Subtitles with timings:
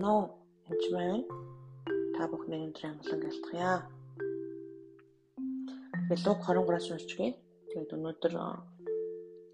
[0.00, 0.28] байна уу?
[0.70, 1.18] Энд байна.
[2.16, 3.72] Та бүхний өндөр амгалан гэлтгийа.
[6.08, 7.36] Тэгээд Луг 23-аас уншчихъя.
[7.68, 8.34] Тэгээд өнөөдөр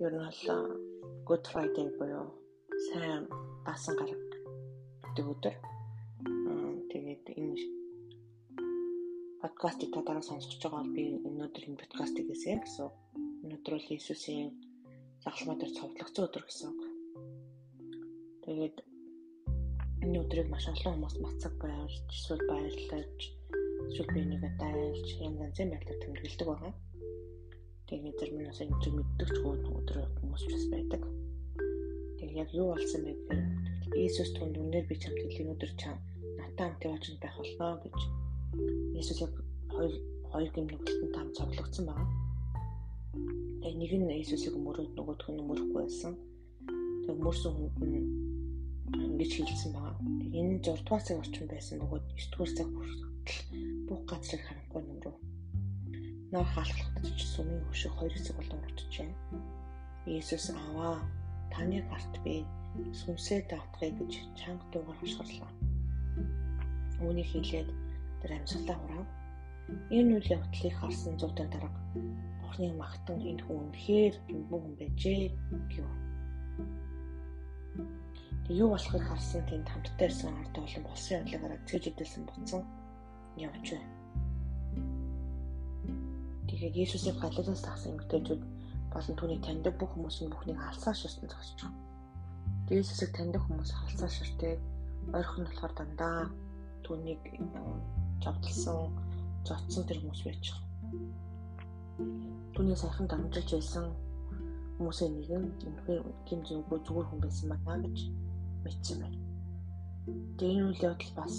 [0.06, 0.42] ер нь бол
[1.26, 2.30] Good Friday буюу
[2.86, 3.26] сайн
[3.66, 4.22] баасан гараг
[5.02, 5.56] гэдэг өдөр.
[6.94, 7.66] Тэгээд энэ
[9.42, 12.86] подкастыг та дараа сонсож байгаа бол би өнөөдөр энэ подкастыг хийсэн гэсэн.
[13.42, 14.54] Өнөөдөр бол Иесусийн
[15.26, 16.70] загалмай дээр цовдлогцсон өдөр гэсэн.
[18.46, 18.78] Тэгээд
[20.06, 23.18] энэ өдрийг маш олон хүмүүс мацаг баярлж, эсвэл баярлаж,
[23.90, 26.74] эсвэл би нэгэ дайлж, янз янзын байдлаар тэмдэглэдэг байгаа.
[27.90, 31.02] Тэгээд зарим нь бас энэ өдрийг мэддэг ч өдөр хүмүүс ч бас байдаг.
[32.22, 33.42] Тэгээд яг юу болсон бэ гэхээр
[33.98, 35.98] Иесус түнд үнээр би чамд хэлэх өдөр чам
[36.38, 37.98] натаа хамт явж байх болно гэж
[38.94, 39.32] Иесус яг
[39.74, 39.94] хоёр
[40.30, 42.06] хоёр гимнүгэлтэнд там цоглогдсон байна.
[43.58, 46.14] Тэгээ нэг нь Иесусыг мөрөөд нөгөөх нь мөрөхгүй байсан.
[47.02, 48.25] Тэгээ мөрсөн хүнд нь
[49.16, 49.72] ингэж хэлсэн.
[49.72, 53.40] Тэг энэ 6 дугаар цаг орчин байсан бөгөөд 9 дугаар цаг хүртэл
[53.88, 55.16] бүх газрыг харахгүй нэмрүү.
[56.36, 59.08] Наар хаалхлагдаж сүмийн хөшиг хоёр хэсэг болон уртжээ.
[60.04, 61.00] Иесус аваа
[61.48, 62.44] таны гарт би
[63.00, 65.52] сүнсээ даатгая гэж чанга дуугаар хашгирлаа.
[67.00, 67.68] Үүнийг хэлээд
[68.20, 69.08] тэр амьсгалаа хураав.
[69.96, 71.80] Энэ үйл явдлыг харсан зүйн дарга
[72.44, 74.14] Бурхны магтан энэ хүн үнэхээр
[74.48, 75.32] бүү хүн байжээ
[75.72, 75.88] гэв
[78.48, 82.62] юу болохыг харсан тэнд хамттай ирсэн ард олон болсон явдлаараа цэж идэлсэн буцсан
[83.36, 83.90] явж байна.
[86.46, 88.42] Тэгээд Иесусыг галилаас тагсан эмэгтэйчүүд
[88.94, 91.78] болон түүний таньдаг бүх хүмүүс нь бүхнийг алсаа ширтэн зогсож байна.
[92.70, 94.54] Иесусыг таньдаг хүмүүс алсаа ширтээ
[95.10, 96.30] ойрхон болохоор дандаа
[96.86, 97.20] түүнийг
[98.22, 98.78] жавдалсан,
[99.42, 100.64] зодсон тэр хүмүүс байж байгаа.
[102.54, 103.90] Түүний сайхан дамжиж байсан
[104.78, 107.98] хүмүүсийн нэг нь үнэхээр гин зүгөө зүгээр хүн байсан байна гэж
[108.66, 109.18] мэдсэн байна.
[110.42, 111.36] Энэ үйл явдал бас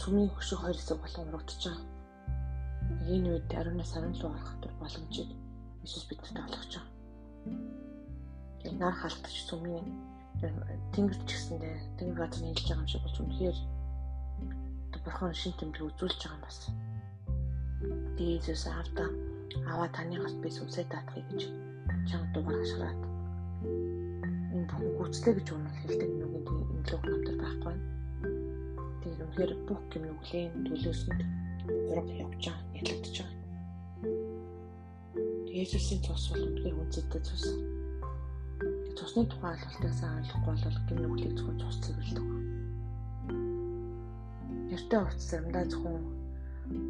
[0.00, 1.86] сүмийн хөшиг хоёр хэсэг болон урагдж байгаа.
[3.14, 5.30] Энэ үед ариунаас арын руу орох боломжийг
[5.82, 6.92] Иесус бидэнд олгож байгаа.
[8.60, 9.86] Тэгээ нар халтч сүмийн
[10.94, 13.58] тэнгэрч гэсэндээ тэнгэр газар нийлж байгаа юм шиг болж үнэхээр
[15.04, 16.58] бурхан шин тэмдэг үзүүлж байгаа юм бас.
[18.18, 19.04] Иесус аавда
[19.72, 21.42] аваа таны гарт би сүнсээ даатгая гэж
[22.08, 23.00] чанга дугаар ашиглаад
[24.76, 27.76] энэ гүйцлээ гэж унах хэлдэг нүгэн имлэг намтар байхгүй.
[29.00, 31.20] Тэгээд үнэхээр бүх юм нүглийн төлөөсөнд
[31.90, 33.36] ураг явж байгаа, ялагдж байгаа.
[35.48, 37.44] Есүсийн цус бол үнэхээр үнцэтэй цус.
[38.96, 42.26] Цусны тухай ойлголтыг сайн ойлгохгүй бол гин нүглийг зөвхөн цус цэвэрлдэг.
[44.76, 45.96] Яртай урт заримдаа зөвхөн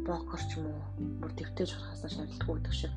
[0.05, 0.81] бокер ч юм уу
[1.19, 2.93] бүр дэвтэж харахаас шаардлагагүй гэдэг шиг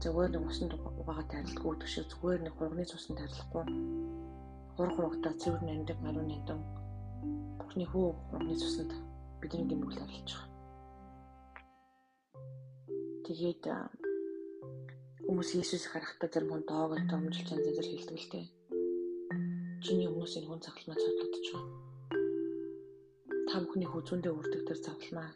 [0.00, 3.64] зүгээр нэг усанд угаагаа тарилдаггүй гэдэг шиг зүгээр нэг хурганы цусан тарилахгүй
[4.72, 6.60] хург хургатаа цэвэр нандаг маруу нандам
[7.60, 8.92] бүхний хүү хурганы цусанд
[9.44, 10.48] бидний гимгэл арилж байгаа.
[13.28, 13.64] Тэгээд
[15.28, 18.46] хүмүүс Иесус харахтаа зарим хүн доогол томжилж янз янзэр хэлдэг л дээ.
[19.84, 21.76] Чиний хүмүүсийн хүн цагламаа цоглогдож байгаа.
[23.52, 25.30] Та бүхний хүзүүндээ үрдэг тэр цагламаа.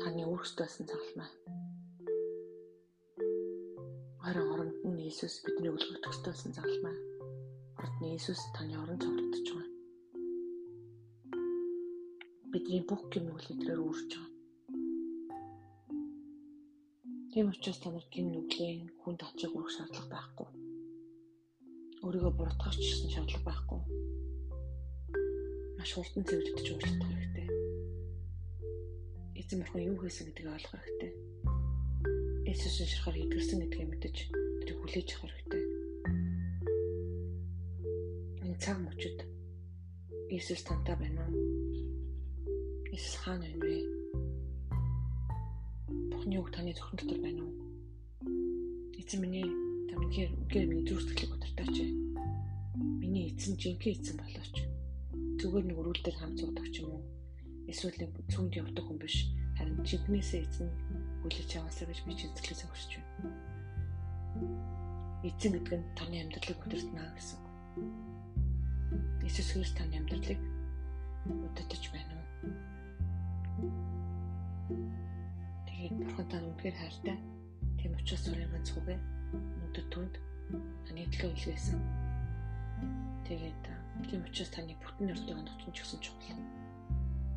[0.00, 1.45] Таны өөрсдөө байсан цагламаа
[4.26, 6.98] Харин оронд нь Иесус бидний үлгэх төстөөсөн залмаа.
[7.78, 9.70] Орд нь Иесус таны оронд цогцолдож байгаа.
[12.50, 14.34] Бидний бүх үл эдгээр үүрч байгаа.
[17.30, 20.48] Тийм учраас та нар гин нүглийн хүнд очиг урах шаардлага байхгүй.
[22.02, 23.80] Өөрийгөө буруутгах гэсэн шаардлага байхгүй.
[25.78, 27.48] Маш хурдан цэвэрлэгдэж уучлах хэрэгтэй.
[29.38, 31.14] Эзэн бурхан юу хийсэн гэдгийг ойлгох хэрэгтэй
[32.46, 35.64] Иесусийн ширхаар идэрсэн гэдгийг мэдэж тэрийг хүлээж авах хэрэгтэй.
[38.46, 39.18] Энэ цаг мөчид
[40.30, 41.42] Иесус тантай байна уу?
[42.94, 43.78] Иесус хаана байна вэ?
[46.14, 47.54] Бухны үг таны зөвхөн дотор байна уу?
[48.94, 49.46] Эзэн миний
[49.90, 51.76] тамхир үгээр миний зүрх сэтгэлийг удирдаач.
[53.02, 54.54] Миний эзэн жинхэнэ эзэн болооч.
[55.42, 57.02] Зүгээр нэг өрүүлдэр хамт суудаг ч юм уу?
[57.66, 59.34] Эсвэл нэг цүнд явдаг хүн биш.
[59.56, 60.68] Харин жинхнээсээ эзэн
[61.24, 63.32] хүлээж аваасаа гэж би ч эзэглээс өгсөж байна.
[65.24, 67.40] Эзэн гэдэг нь таны амьдралыг удирдна гэсэн.
[69.24, 70.40] Иесус Христ таны амьдралыг
[71.24, 72.26] удирдах байна уу?
[75.66, 77.18] Тэгээд бурхан тань үнэхээр хайртай.
[77.80, 78.98] Тийм учраас өөрийн ганц хүүгээ
[79.64, 80.14] өндөр түнд
[80.86, 81.80] таны төлөө илгээсэн.
[83.26, 83.62] Тэгээд
[84.06, 86.38] тийм учраас таны бүтэн өртөө оногч ч гэсэн чухал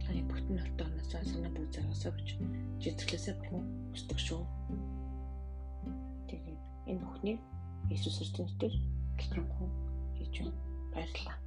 [0.10, 2.30] таны бүтэн нортооноос санаа бүү зараасаа гэж
[2.82, 3.62] житгэлээсээ бүхэн
[3.94, 4.42] хүсдэг шүү.
[6.26, 7.40] Тэгээд энэ бүхнийг
[7.94, 8.74] Иесус Христосээр
[9.22, 9.70] хэлбэргүй
[10.18, 10.58] хийж байна.
[10.94, 11.38] Баярлалаа.